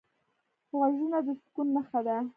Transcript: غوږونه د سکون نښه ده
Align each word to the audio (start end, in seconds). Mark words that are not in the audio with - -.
غوږونه 0.77 1.17
د 1.25 1.27
سکون 1.41 1.67
نښه 1.75 1.99
ده 2.07 2.17